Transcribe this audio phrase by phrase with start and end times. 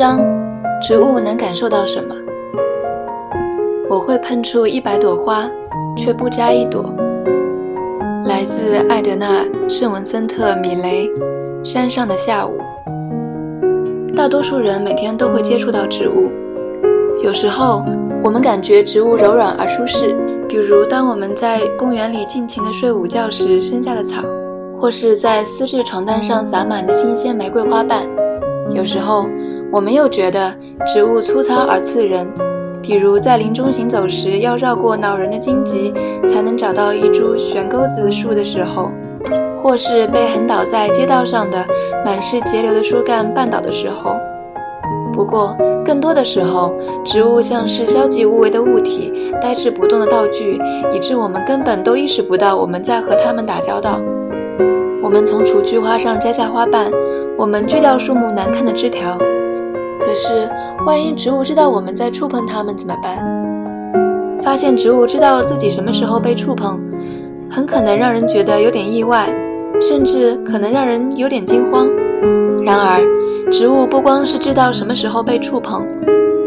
[0.00, 0.18] 章：
[0.80, 2.14] 植物能感受到什么？
[3.86, 5.46] 我会喷出一百朵花，
[5.94, 6.90] 却不摘一朵。
[8.24, 11.06] 来自艾德纳·圣文森特·米雷，
[11.62, 12.56] 《山上的下午》。
[14.14, 16.30] 大多数人每天都会接触到植物，
[17.22, 17.84] 有时候
[18.24, 20.16] 我们感觉植物柔软而舒适，
[20.48, 24.22] 比如当我们在公园里尽情的睡午觉时生下的草，
[24.74, 28.06] 或是在丝质床单上洒满的新鲜玫瑰花瓣。
[28.72, 29.26] 有时候
[29.72, 30.52] 我们又觉得
[30.86, 32.26] 植物粗糙而刺人，
[32.82, 35.94] 比如在林中行走时要绕过恼人的荆棘
[36.28, 38.90] 才能找到一株悬钩子树的时候。
[39.62, 41.62] 或是被横倒在街道上的
[42.02, 44.16] 满是节流的树干绊倒的时候，
[45.12, 46.74] 不过更多的时候，
[47.04, 50.58] 植物像是消极无为的物体，呆滞不动的道具，
[50.94, 54.00] 以致我们根本都意识不到我们在和它们打交道。
[55.02, 56.90] 我们从雏菊花上摘下花瓣，
[57.36, 59.18] 我们锯掉树木难看的枝条。
[60.10, 60.50] 可是，
[60.84, 63.16] 万一植物知道我们在触碰它们怎么办？
[64.42, 66.80] 发现植物知道自己什么时候被触碰，
[67.48, 69.32] 很可能让人觉得有点意外。
[69.80, 71.88] 甚至可能让人有点惊慌。
[72.64, 73.00] 然而，
[73.52, 75.86] 植物不光是知道什么时候被触碰，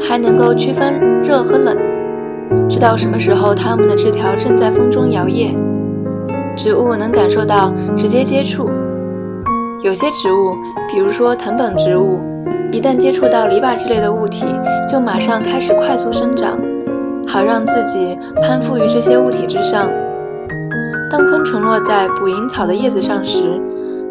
[0.00, 1.76] 还能够区分热和冷，
[2.70, 5.52] 知道什么时候它们的枝条正在风中摇曳。
[6.56, 8.70] 植物能感受到直接接触。
[9.82, 10.54] 有些植物，
[10.88, 12.20] 比如说藤本植物，
[12.70, 14.44] 一旦接触到篱笆之类的物体，
[14.88, 16.60] 就马上开始快速生长，
[17.26, 19.90] 好让自己攀附于这些物体之上。
[21.10, 23.58] 当昆虫落在捕蝇草的叶子上时，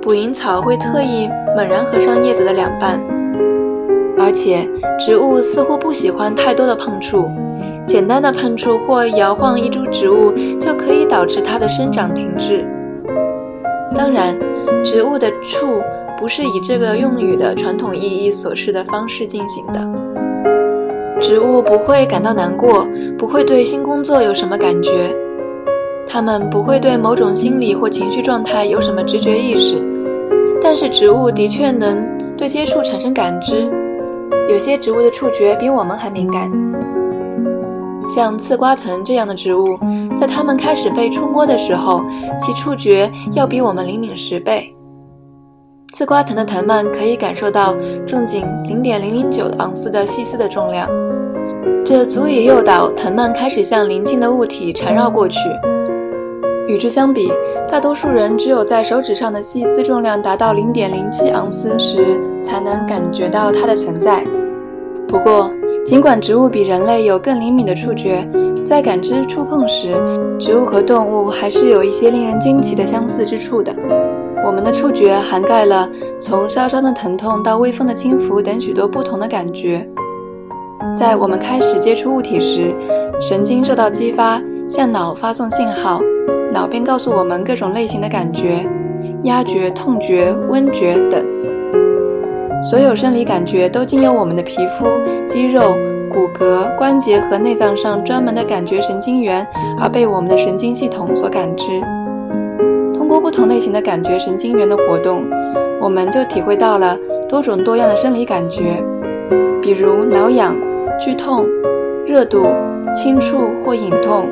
[0.00, 3.00] 捕蝇草会特意猛然合上叶子的两半。
[4.16, 4.68] 而且，
[5.00, 7.28] 植物似乎不喜欢太多的碰触，
[7.84, 12.64] 简单的碰触或摇晃一株植物就可以导致它的生长停滞。
[13.96, 14.38] 当然，
[14.84, 15.82] 植物的触
[16.18, 19.86] 不是以这个用语的传统意义所示的方式进行的。
[21.20, 22.86] 植物不会感到难过，
[23.16, 25.14] 不会对新工作有什么感觉。
[26.06, 29.82] 它们不会对某种心理或情绪状态有什么直觉意识，
[30.60, 33.70] 但是植物的确能对接触产生感知。
[34.50, 36.52] 有些植物的触觉比我们还敏感，
[38.06, 39.78] 像刺瓜藤这样的植物，
[40.14, 42.04] 在它们开始被触摸的时候，
[42.38, 44.74] 其触觉要比我们灵敏十倍。
[45.96, 47.72] 刺瓜藤的藤蔓可以感受到
[48.04, 50.90] 重仅零点零零九盎司的细丝的重量，
[51.86, 55.38] 这足以诱导藤蔓开始向邻近的物体缠绕过去。
[56.66, 57.30] 与之相比，
[57.70, 64.24] 大多数人只有在手指上的细丝重量达到零点零七盎司时，才能感觉到它的存在。
[65.06, 65.48] 不过，
[65.86, 68.28] 尽管植物比人类有更灵敏的触觉，
[68.66, 69.94] 在感知触碰时，
[70.40, 73.72] 植物和动物还是有一些令人惊奇的相似之处的。
[74.44, 75.88] 我们的触觉涵盖了
[76.20, 79.88] 从烧伤的疼痛到微风的轻拂等许多不同的感觉。
[80.94, 82.74] 在我们开始接触物体时，
[83.20, 86.00] 神经受到激发，向脑发送信号。
[86.52, 88.64] 脑便告诉我们各种类型的感觉，
[89.22, 91.24] 压觉、痛觉、温觉等。
[92.62, 94.86] 所有生理感觉都经由我们的皮肤、
[95.26, 95.74] 肌肉、
[96.12, 99.46] 骨骼、关节和内脏上专门的感觉神经元，
[99.80, 101.82] 而被我们的神经系统所感知。
[103.14, 105.24] 通过不同类型的感觉神经元的活动，
[105.80, 106.98] 我们就体会到了
[107.28, 108.82] 多种多样的生理感觉，
[109.62, 110.56] 比如挠痒、
[110.98, 111.46] 剧痛、
[112.04, 112.44] 热度、
[112.92, 114.28] 轻触或隐痛。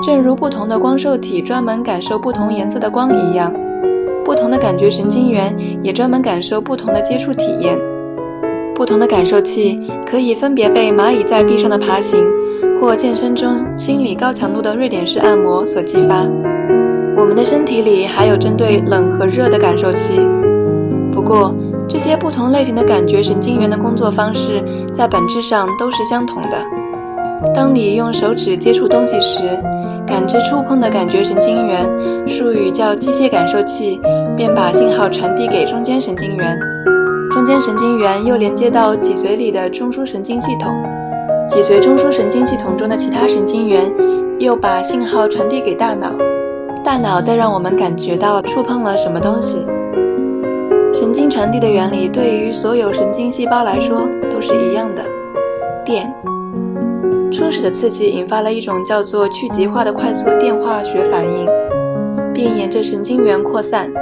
[0.00, 3.52] 正如不同的光受体专门感受不同颜色的光一样，
[4.24, 5.52] 不同的感觉神经元
[5.82, 7.76] 也专门感受不同的接触体验。
[8.72, 12.24] 不同的感受器可以分别被蚂蚁在壁上的爬行，
[12.80, 16.24] 或健身中心理高强度的瑞典式按摩所激发。
[17.18, 20.20] 我们的身体里还有针对冷和热的感受器。
[21.12, 21.52] 不过，
[21.88, 24.62] 这些不同类型的感觉神经元的工作方式
[24.94, 26.62] 在本质上都是相同的。
[27.52, 29.58] 当你用手指接触东西时，
[30.06, 31.90] 感知触碰的感觉神经元，
[32.28, 34.00] 术语叫机械感受器，
[34.36, 36.56] 便把信号传递给中间神经元。
[37.32, 40.72] 中间神经元又连接到脊髓里的中枢神经系统，
[41.48, 43.92] 脊髓中枢神经系统中的其他神经元
[44.38, 46.12] 又把信号传递给大脑，
[46.84, 49.66] 大脑在让我们感觉到触碰了什么东西。
[50.92, 55.04] 神经传递的原理对于所有神经细胞来说都是一样的，
[55.84, 56.12] 电。
[57.30, 61.46] 初始的刺激引发了一种叫做去极化的快速电化学反应，
[62.32, 63.92] 并沿着神经元扩散。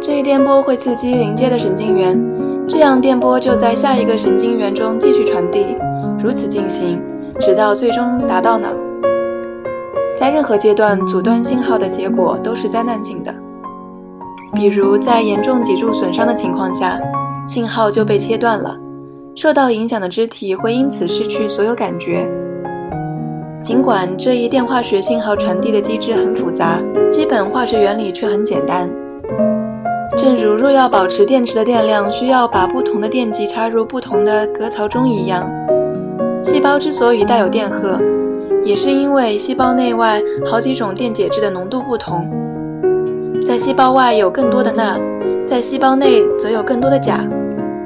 [0.00, 2.20] 这一电波会刺激邻接的神经元，
[2.68, 5.76] 这样电波就在下一个神经元中继续传递，
[6.20, 7.00] 如此进行，
[7.40, 8.68] 直到最终达到脑。
[10.18, 13.32] 在任何阶段，阻断信号的结果都是灾难性的。
[14.52, 16.98] 比如在严重脊柱损伤的情况下，
[17.46, 18.76] 信号就被切断了，
[19.36, 22.28] 受到影响的肢体会因此失去所有感觉。
[23.62, 26.80] 尽管这一电化学信号传递的机制很复杂，
[27.12, 28.90] 基本化学原理却很简单。
[30.16, 35.48] 正如若要保持电池的电量，需要把不同的电极插入不同的隔槽中一样，
[36.42, 38.00] 细胞之所以带有电荷，
[38.68, 42.30] 也是因为细胞内外好几种电解质的浓度不同。
[43.42, 45.00] 在细胞外有更多的钠，
[45.46, 47.26] 在细胞内则有更多的钾。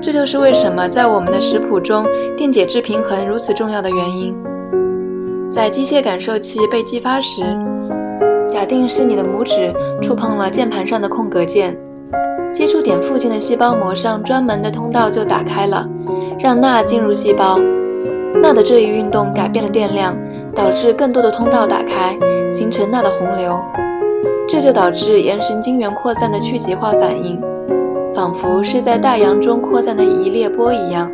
[0.00, 4.34] 这就是为什么在我们的食谱中，电解质平衡如此重要的原因。
[5.50, 7.42] 在机械感受器被激发时，
[8.48, 11.76] 假定是你的拇指触碰了键盘上的空格键。
[12.54, 15.86] 接触点附近的细胞膜上专门的通道就打开了，
[16.38, 17.60] 让钠进入细胞。
[18.34, 20.16] 钠的这一运动改变了电量，
[20.54, 22.16] 导致更多的通道打开，
[22.50, 23.60] 形成钠的洪流。
[24.48, 27.40] 这就导致沿神经元扩散的去极化反应，
[28.14, 31.10] 仿佛是在大洋中扩散的一列波一样。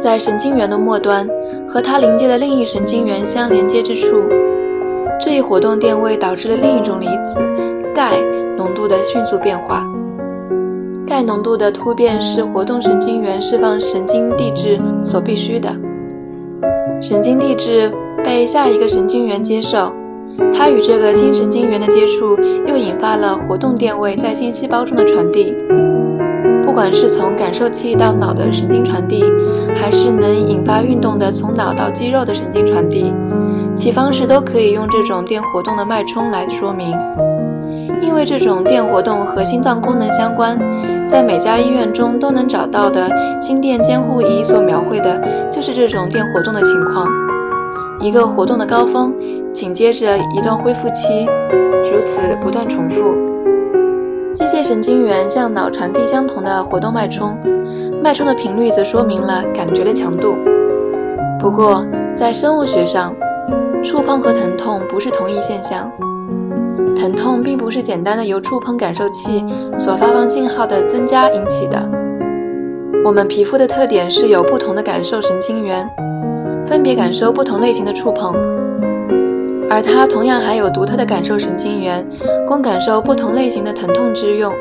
[0.00, 1.28] 在神经元的末端
[1.68, 4.22] 和它临接的另一神经元相连接之处，
[5.20, 7.40] 这一活动电位导致了另一种离子
[7.94, 8.20] 钙
[8.56, 9.84] 浓度的迅速变化。
[11.08, 15.74] 钙浓度的突变是活动神经元释放神经递质所必须的。
[17.00, 17.90] 神经递质
[18.22, 19.90] 被下一个神经元接受，
[20.54, 25.56] 它与这个新神经元的接触又引发了活动电位在新细胞中的传递。
[26.66, 29.24] 不管是从感受器到脑的神经传递，
[29.74, 33.14] 还是能引发运动的从脑到肌肉的神经传递，
[33.74, 36.94] 其方式都可以用这种电活动的脉冲来说明。
[38.02, 40.58] 因为这种电活动和心脏功能相关。
[41.08, 43.08] 在每家医院中都能找到的
[43.40, 45.18] 心电监护仪所描绘的，
[45.50, 47.08] 就是这种电活动的情况。
[47.98, 49.12] 一个活动的高峰，
[49.54, 51.26] 紧接着一段恢复期，
[51.90, 53.14] 如此不断重复。
[54.34, 57.36] 机械神经元向脑传递相同的活动脉冲，
[58.04, 60.36] 脉冲的频率则说明了感觉的强度。
[61.40, 61.84] 不过，
[62.14, 63.14] 在生物学上，
[63.82, 65.90] 触碰和疼痛不是同一现象。
[66.98, 69.44] 疼痛并不是简单的由触碰感受器
[69.78, 71.88] 所发放信号的增加引起的。
[73.04, 75.88] 我们皮肤的特点是有不同的感受神经元，
[76.66, 78.34] 分别感受不同类型的触碰，
[79.70, 82.04] 而它同样还有独特的感受神经元，
[82.48, 84.52] 供感受不同类型的疼痛之用。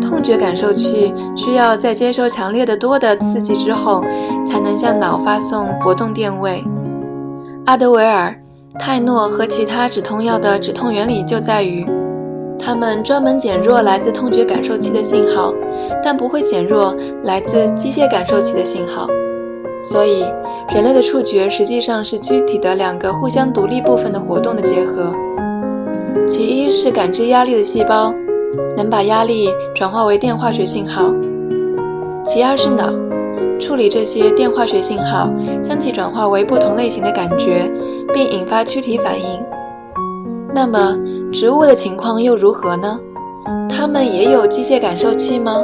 [0.00, 4.00] 痛觉感受器需要在接受强烈的多的刺激之后，
[4.48, 6.64] 才能向脑发送活动电位。
[7.66, 8.34] 阿德维尔。
[8.78, 11.84] 泰诺和其他止痛药的止痛原理就在于，
[12.58, 15.52] 它们专门减弱来自痛觉感受器的信号，
[16.02, 16.94] 但不会减弱
[17.24, 19.06] 来自机械感受器的信号。
[19.80, 20.24] 所以，
[20.74, 25.12] 人类的触觉实际上是躯体的两个互相独立部分的活动的结合。
[26.28, 28.14] 其一是感知压力的细胞，
[28.76, 31.12] 能把压力转化为电化学信号；
[32.24, 32.92] 其二是脑。
[33.60, 35.30] 处理这些电化学信号，
[35.62, 37.70] 将其转化为不同类型的感觉，
[38.12, 39.40] 并引发躯体反应。
[40.52, 40.98] 那么，
[41.32, 42.98] 植物的情况又如何呢？
[43.68, 45.62] 它们也有机械感受器吗？